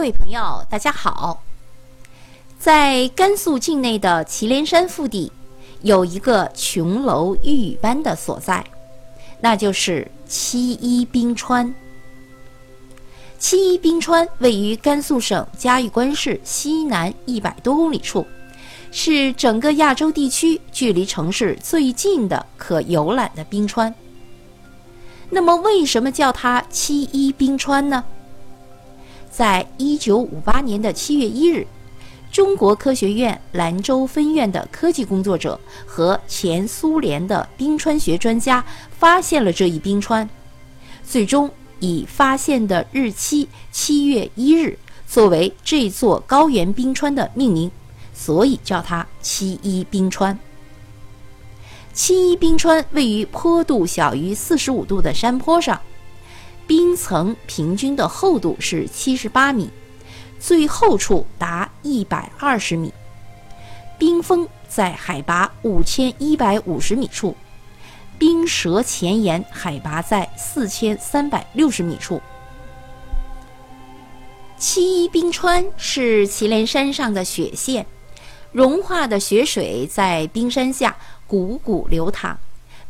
[0.00, 1.42] 各位朋友，大家好。
[2.58, 5.30] 在甘肃境内的祁连山腹地，
[5.82, 8.64] 有一个琼楼玉宇般的所在，
[9.42, 11.74] 那就是七一冰川。
[13.38, 18.26] 七一冰川位于甘肃省嘉峪关市西南一百多公里处，
[18.90, 23.94] 是整个亚洲地区距离城市最近的可游览的冰川。
[25.28, 28.02] 那么，为什么叫它七一冰川呢？
[29.30, 31.66] 在一九五八年的七月一日，
[32.32, 40.28] 中国科学院兰州分院的科技工作者和前苏联的冰川学专家发现了这一冰川，
[41.04, 47.70] 最终以发现的日期七月一日作为这座高原冰川的命名，
[48.12, 50.36] 所以叫它七一冰川。
[51.92, 55.80] 七一冰川位于坡度小于四十五度的山坡上。
[56.70, 59.68] 冰层平均的厚度是七十八米，
[60.38, 62.94] 最厚处达一百二十米。
[63.98, 67.34] 冰峰在海拔五千一百五十米处，
[68.20, 72.22] 冰舌前沿海拔在四千三百六十米处。
[74.56, 77.84] 七一冰川是祁连山上的雪线，
[78.52, 80.96] 融化的雪水在冰山下
[81.28, 82.38] 汩汩流淌，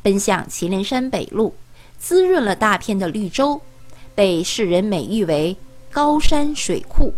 [0.02, 1.50] 奔向祁连山北麓，
[1.98, 3.58] 滋润了大片的绿洲。
[4.20, 5.56] 被世人美誉为
[5.90, 7.14] “高山水库”。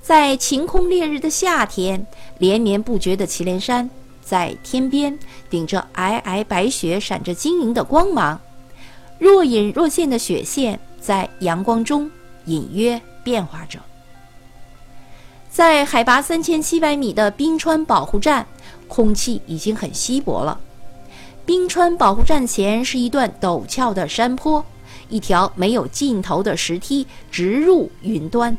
[0.00, 2.06] 在晴空烈日的夏天，
[2.38, 3.90] 连绵不绝的祁连山
[4.22, 5.18] 在天边
[5.50, 8.40] 顶着皑皑白雪，闪着晶莹的光芒。
[9.18, 12.10] 若隐若现的雪线在阳光中
[12.46, 13.78] 隐约变化着。
[15.50, 18.46] 在海拔三千七百米的冰川保护站，
[18.88, 20.58] 空气已经很稀薄了。
[21.44, 24.64] 冰川保护站前是一段陡峭的山坡。
[25.08, 28.56] 一条没有尽头的石梯直入云端。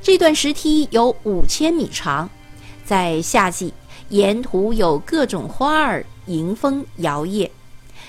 [0.00, 2.28] 这段石梯有五千米长，
[2.84, 3.74] 在夏季，
[4.10, 7.50] 沿途有各种花儿迎风摇曳，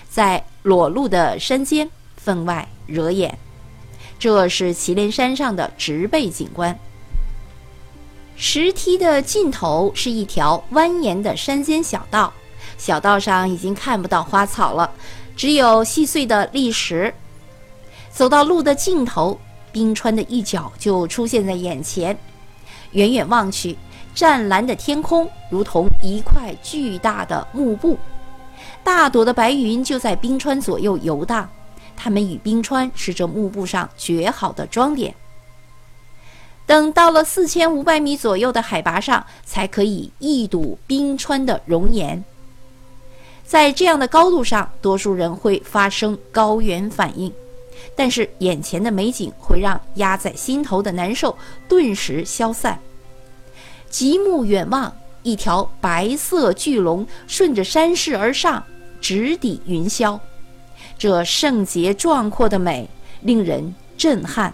[0.10, 3.38] 在裸露的山间分外惹眼。
[4.20, 6.78] 这是祁连山上的植被景观。
[8.36, 12.32] 石梯的尽头是一条蜿蜒的山间小道，
[12.78, 14.92] 小道上已经看不到花草了。
[15.40, 17.14] 只有细碎的砾石。
[18.12, 19.40] 走到路的尽头，
[19.72, 22.18] 冰川的一角就出现在眼前。
[22.92, 23.78] 远远望去，
[24.14, 27.98] 湛蓝的天空如同一块巨大的幕布，
[28.84, 31.50] 大朵的白云就在冰川左右游荡。
[31.96, 35.16] 它们与冰川是这幕布上绝好的装点。
[36.66, 42.22] 等到了四千五百米左右的海拔上，才可以一睹冰川的容颜。
[43.50, 47.34] 在这样的高度上，多数人会发生高原反应，
[47.96, 51.36] 但是眼前的美景会让压在心头的难受
[51.68, 52.80] 顿时消散。
[53.90, 58.64] 极目远望，一条白色巨龙顺着山势而上，
[59.02, 60.20] 直抵云霄，
[60.96, 62.88] 这圣洁壮阔的美
[63.22, 64.54] 令人震撼。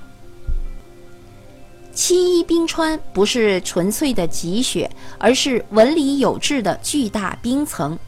[1.93, 7.99] 七一冰川不是纯粹的积雪，而是纹理有致的巨大冰层。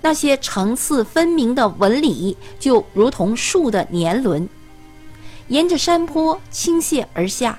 [0.00, 4.48] 那些层次分明的纹理，就如同树的年轮，
[5.48, 7.58] 沿着山坡倾泻而下，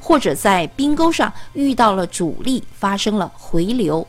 [0.00, 4.06] 或者在冰沟上遇到了阻力，发生了回流，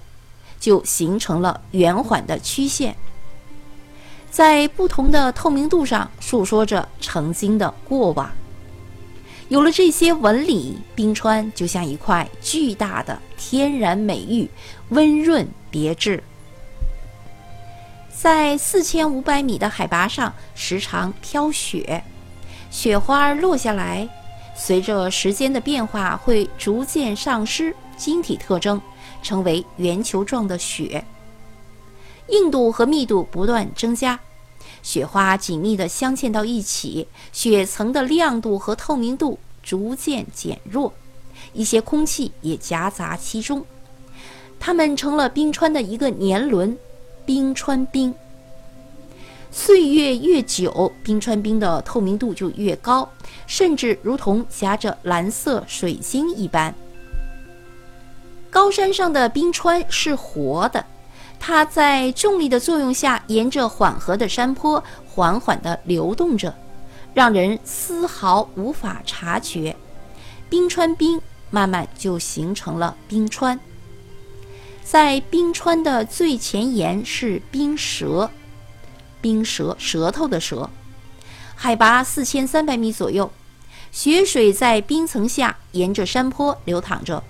[0.60, 2.96] 就形成了圆缓的曲线。
[4.30, 8.32] 在不同的透明度上，诉说着曾经的过往。
[9.50, 14.50] 有了这些纹理，冰川就像一块巨大的天然美玉，
[14.90, 16.24] 温润别致。
[18.22, 22.04] 在四千五百米的海拔上，时常飘雪，
[22.70, 24.08] 雪花落下来，
[24.56, 28.80] 随着时间的变化会逐渐丧失晶体特征，
[29.24, 31.04] 成为圆球状的雪。
[32.28, 34.20] 硬度和密度不断增加，
[34.84, 40.94] 雪花紧密地镶嵌到一起，雪层的亮度和透明度逐渐减弱，
[41.54, 43.66] 一些空气也夹杂其中，
[44.60, 46.78] 它们成了冰川的一个年轮。
[47.26, 48.14] 冰川冰，
[49.52, 53.08] 岁月越久，冰川冰的透明度就越高，
[53.46, 56.74] 甚至如同夹着蓝色水晶一般。
[58.50, 60.84] 高山上的冰川是活的，
[61.40, 66.54] 它在重力的作用下，沿着缓和的山坡缓缓地流动着，
[67.14, 69.76] 让人丝毫无法察觉。
[70.50, 73.58] 冰川冰慢慢就形成了冰川。
[74.84, 78.30] 在冰川的最前沿是冰舌，
[79.22, 80.70] 冰舌舌头的舌，
[81.56, 83.32] 海拔四千三百米左右。
[83.92, 87.22] 雪水在冰层下沿着山坡流淌着，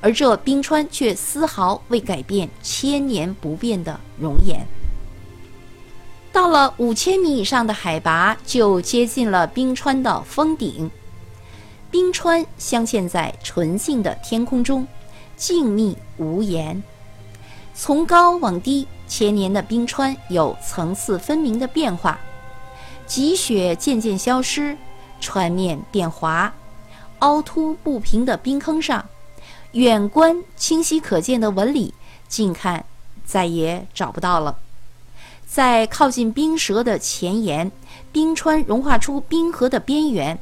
[0.00, 4.66] 而这冰川却丝毫未改变千年不变的容颜。
[6.32, 10.90] 到了五千米以上的海拔，就接近了冰川的峰顶。
[11.92, 14.84] 冰川镶嵌在纯净的天空中，
[15.36, 16.82] 静谧无言。
[17.74, 22.18] 从高往低，千年的冰川有层次分明的变化，
[23.06, 24.76] 积雪渐渐消失，
[25.20, 26.52] 川面变滑，
[27.18, 29.04] 凹凸不平的冰坑上，
[29.72, 31.92] 远观清晰可见的纹理，
[32.28, 32.84] 近看
[33.24, 34.58] 再也找不到了。
[35.46, 37.70] 在靠近冰舌的前沿，
[38.12, 40.38] 冰川融化出冰河的边缘，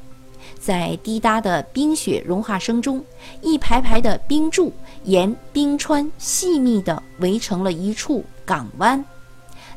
[0.64, 3.04] 在滴答的冰雪融化声中，
[3.40, 4.72] 一排排的冰柱
[5.02, 9.04] 沿冰川细密地围成了一处港湾，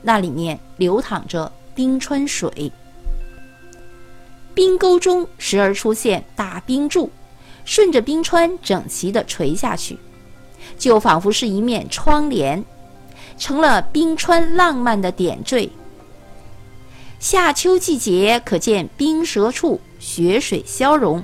[0.03, 2.71] 那里面流淌着冰川水。
[4.53, 7.09] 冰沟中时而出现大冰柱，
[7.65, 9.97] 顺着冰川整齐地垂下去，
[10.77, 12.63] 就仿佛是一面窗帘。
[13.37, 15.69] 成了冰川浪漫的点缀。
[17.19, 21.23] 夏秋季节可见冰舌处雪水消融，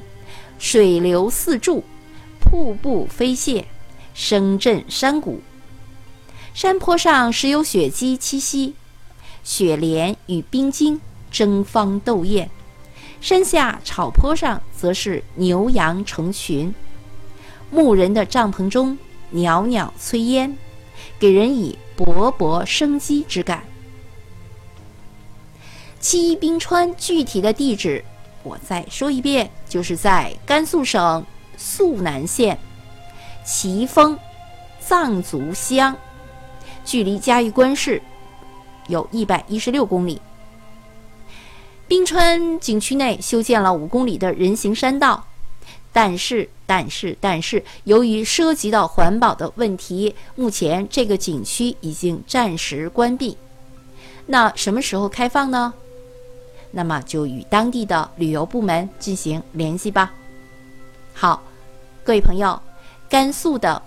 [0.57, 1.83] 水流四柱，
[2.39, 3.63] 瀑布飞泻，
[4.15, 5.39] 声震山谷。
[6.55, 8.73] 山坡上时有雪鸡栖息，
[9.43, 10.99] 雪莲与冰晶
[11.29, 12.47] 争芳斗艳；
[13.21, 16.73] 山下草坡上则是牛羊成群。
[17.69, 18.97] 牧人的帐篷中
[19.29, 20.57] 袅袅炊烟，
[21.19, 21.77] 给人以。
[21.97, 23.63] 勃勃生机之感。
[25.99, 28.03] 七一冰川具体的地址，
[28.43, 31.25] 我再说一遍，就是在甘肃省
[31.57, 32.57] 肃南县
[33.45, 34.17] 奇峰
[34.79, 35.95] 藏族乡，
[36.83, 38.01] 距离嘉峪关市
[38.87, 40.21] 有一百一十六公里。
[41.87, 45.25] 冰川景区内修建了五公里的人行山道。
[45.93, 53.37] 但是，但是，但是，由于涉及到环保的问题，目前这个景区已经暂时关闭。
[54.25, 55.73] 那什么时候开放呢？
[56.71, 60.13] 那么就与当地的旅游部门进行联系吧。
[61.13, 61.43] 好，
[62.03, 62.59] 各位朋友，
[63.09, 63.81] 甘肃的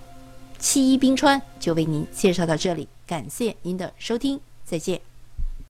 [0.59, 5.14] 七一冰川就为您介绍到这里，感谢您的收听，再见。